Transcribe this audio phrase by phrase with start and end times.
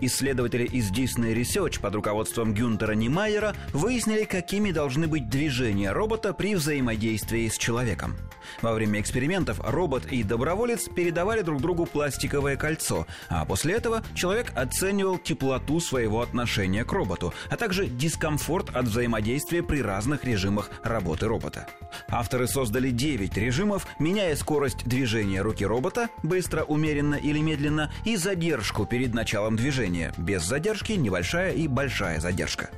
[0.00, 6.54] Исследователи из Disney Research под руководством Гюнтера Немайера выяснили, какими должны быть движения робота при
[6.54, 8.16] взаимодействии с человеком.
[8.62, 14.52] Во время экспериментов робот и доброволец передавали друг другу пластиковое кольцо, а после этого человек
[14.54, 21.26] оценивал теплоту своего отношения к роботу, а также дискомфорт от взаимодействия при разных режимах работы
[21.26, 21.66] робота.
[22.08, 28.86] Авторы создали 9 режимов, меняя скорость движения руки робота, быстро, умеренно или медленно, и задержку
[28.86, 29.83] перед началом движения,
[30.16, 32.70] без задержки, небольшая и большая задержка.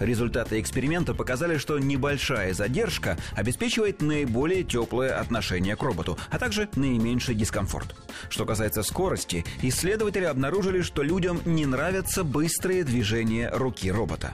[0.00, 7.34] Результаты эксперимента показали, что небольшая задержка обеспечивает наиболее теплое отношение к роботу, а также наименьший
[7.34, 7.94] дискомфорт.
[8.28, 14.32] Что касается скорости, исследователи обнаружили, что людям не нравятся быстрые движения руки робота.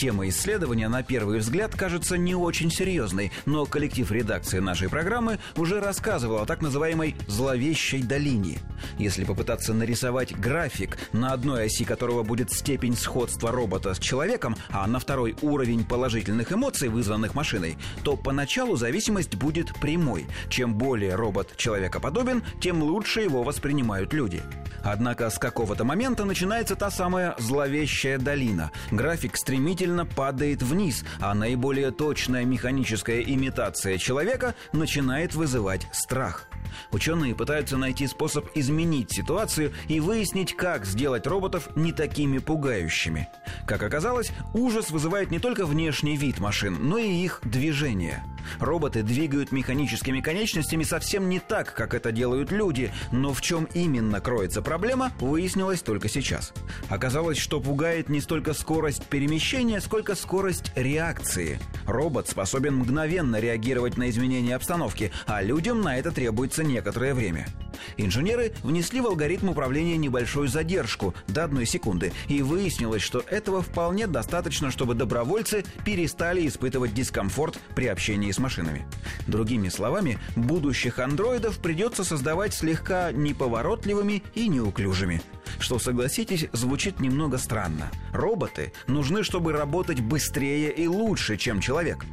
[0.00, 5.78] Тема исследования на первый взгляд кажется не очень серьезной, но коллектив редакции нашей программы уже
[5.78, 8.60] рассказывал о так называемой «зловещей долине».
[8.96, 14.86] Если попытаться нарисовать график, на одной оси которого будет степень сходства робота с человеком, а
[14.86, 20.26] на второй уровень положительных эмоций, вызванных машиной, то поначалу зависимость будет прямой.
[20.48, 24.40] Чем более робот человекоподобен, тем лучше его воспринимают люди.
[24.82, 28.70] Однако с какого-то момента начинается та самая зловещая долина.
[28.90, 36.46] График стремительно падает вниз, а наиболее точная механическая имитация человека начинает вызывать страх.
[36.92, 43.28] Ученые пытаются найти способ изменить ситуацию и выяснить, как сделать роботов не такими пугающими.
[43.66, 48.24] Как оказалось, ужас вызывает не только внешний вид машин, но и их движение.
[48.60, 54.20] Роботы двигают механическими конечностями совсем не так, как это делают люди, но в чем именно
[54.20, 56.52] кроется проблема, выяснилось только сейчас.
[56.88, 61.58] Оказалось, что пугает не столько скорость перемещения, сколько скорость реакции.
[61.86, 67.46] Робот способен мгновенно реагировать на изменения обстановки, а людям на это требуется некоторое время.
[67.96, 74.06] Инженеры внесли в алгоритм управления небольшую задержку до одной секунды, и выяснилось, что этого вполне
[74.06, 78.86] достаточно, чтобы добровольцы перестали испытывать дискомфорт при общении с машинами.
[79.26, 85.22] Другими словами, будущих андроидов придется создавать слегка неповоротливыми и неуклюжими–
[85.62, 87.90] что, согласитесь, звучит немного странно.
[88.12, 92.04] Роботы нужны, чтобы работать быстрее и лучше, чем человек.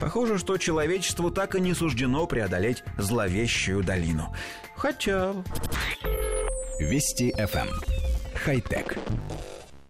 [0.00, 4.34] Похоже, что человечеству так и не суждено преодолеть зловещую долину.
[4.76, 5.34] Хотя...
[6.80, 7.68] Вести FM.
[7.68, 7.80] Эм.
[8.34, 8.98] Хай-тек.